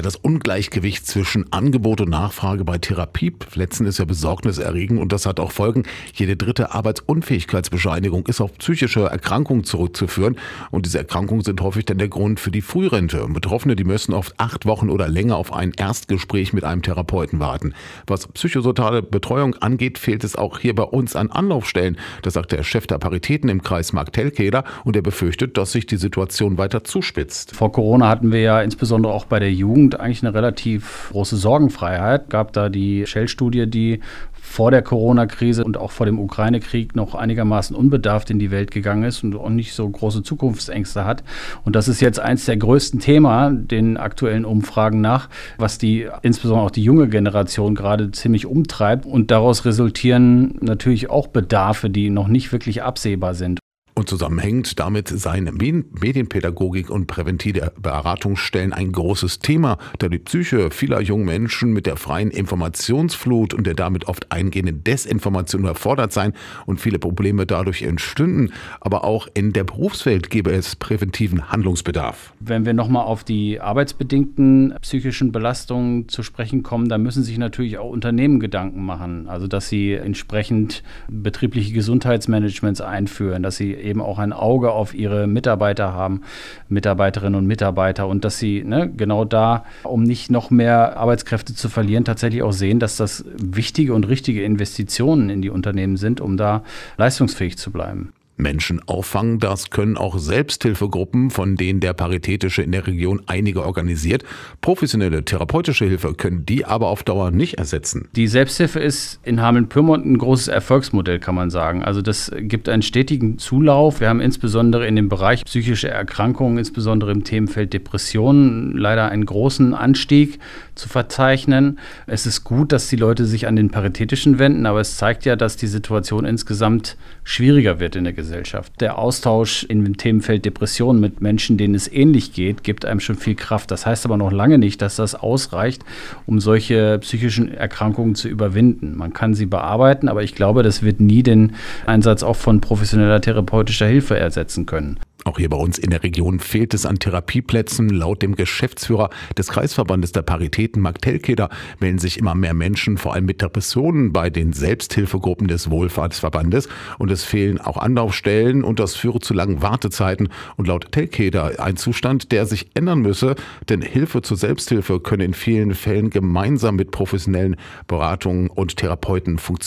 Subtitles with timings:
[0.00, 5.38] Ja, das Ungleichgewicht zwischen Angebot und Nachfrage bei Therapieplätzen ist ja besorgniserregend und das hat
[5.38, 5.82] auch Folgen.
[6.14, 10.36] Jede dritte Arbeitsunfähigkeitsbescheinigung ist auf psychische Erkrankungen zurückzuführen
[10.70, 13.26] und diese Erkrankungen sind häufig dann der Grund für die Frührente.
[13.28, 17.74] Betroffene, die müssen oft acht Wochen oder länger auf ein Erstgespräch mit einem Therapeuten warten.
[18.06, 21.98] Was psychosoziale Betreuung angeht, fehlt es auch hier bei uns an Anlaufstellen.
[22.22, 25.84] Das sagt der Chef der Paritäten im Kreis Mark Telkeder und er befürchtet, dass sich
[25.84, 27.54] die Situation weiter zuspitzt.
[27.54, 31.36] Vor Corona hatten wir ja insbesondere auch bei der Jugend Jugend eigentlich eine relativ große
[31.36, 32.30] Sorgenfreiheit.
[32.30, 34.00] Gab da die Shell-Studie, die
[34.32, 39.04] vor der Corona-Krise und auch vor dem Ukraine-Krieg noch einigermaßen unbedarft in die Welt gegangen
[39.04, 41.22] ist und auch nicht so große Zukunftsängste hat.
[41.64, 46.66] Und das ist jetzt eins der größten Themen, den aktuellen Umfragen nach, was die insbesondere
[46.66, 49.06] auch die junge Generation gerade ziemlich umtreibt.
[49.06, 53.60] Und daraus resultieren natürlich auch Bedarfe, die noch nicht wirklich absehbar sind.
[54.00, 61.02] Und zusammenhängend damit seien Medienpädagogik und präventive Beratungsstellen ein großes Thema, da die Psyche vieler
[61.02, 66.32] jungen Menschen mit der freien Informationsflut und der damit oft eingehenden Desinformation überfordert seien
[66.64, 68.54] und viele Probleme dadurch entstünden.
[68.80, 72.32] Aber auch in der Berufswelt gäbe es präventiven Handlungsbedarf.
[72.40, 77.76] Wenn wir nochmal auf die arbeitsbedingten psychischen Belastungen zu sprechen kommen, dann müssen sich natürlich
[77.76, 79.28] auch Unternehmen Gedanken machen.
[79.28, 85.26] Also, dass sie entsprechend betriebliche Gesundheitsmanagements einführen, dass sie eben auch ein Auge auf ihre
[85.26, 86.22] Mitarbeiter haben,
[86.68, 91.68] Mitarbeiterinnen und Mitarbeiter und dass sie ne, genau da, um nicht noch mehr Arbeitskräfte zu
[91.68, 96.36] verlieren, tatsächlich auch sehen, dass das wichtige und richtige Investitionen in die Unternehmen sind, um
[96.36, 96.62] da
[96.96, 98.12] leistungsfähig zu bleiben.
[98.40, 99.38] Menschen auffangen.
[99.38, 104.24] Das können auch Selbsthilfegruppen, von denen der Paritätische in der Region einige organisiert.
[104.60, 108.08] Professionelle therapeutische Hilfe können die aber auf Dauer nicht ersetzen.
[108.16, 111.84] Die Selbsthilfe ist in Hameln-Pyrmont ein großes Erfolgsmodell, kann man sagen.
[111.84, 114.00] Also das gibt einen stetigen Zulauf.
[114.00, 119.74] Wir haben insbesondere in dem Bereich psychische Erkrankungen, insbesondere im Themenfeld Depressionen, leider einen großen
[119.74, 120.38] Anstieg
[120.74, 121.78] zu verzeichnen.
[122.06, 125.36] Es ist gut, dass die Leute sich an den Paritätischen wenden, aber es zeigt ja,
[125.36, 128.29] dass die Situation insgesamt schwieriger wird in der Gesellschaft.
[128.30, 128.80] Gesellschaft.
[128.80, 133.16] Der Austausch in dem Themenfeld Depression mit Menschen, denen es ähnlich geht, gibt einem schon
[133.16, 133.72] viel Kraft.
[133.72, 135.82] Das heißt aber noch lange nicht, dass das ausreicht,
[136.26, 138.96] um solche psychischen Erkrankungen zu überwinden.
[138.96, 143.20] Man kann sie bearbeiten, aber ich glaube, das wird nie den Einsatz auch von professioneller
[143.20, 145.00] therapeutischer Hilfe ersetzen können.
[145.24, 147.90] Auch hier bei uns in der Region fehlt es an Therapieplätzen.
[147.90, 153.12] Laut dem Geschäftsführer des Kreisverbandes der Paritäten, Mark Telkeder, melden sich immer mehr Menschen, vor
[153.12, 156.68] allem mit Depressionen, bei den Selbsthilfegruppen des Wohlfahrtsverbandes.
[156.98, 160.30] Und es fehlen auch Anlaufstellen und das führe zu langen Wartezeiten.
[160.56, 163.34] Und laut Telkeder ein Zustand, der sich ändern müsse,
[163.68, 167.56] denn Hilfe zur Selbsthilfe könne in vielen Fällen gemeinsam mit professionellen
[167.86, 169.60] Beratungen und Therapeuten funktionieren.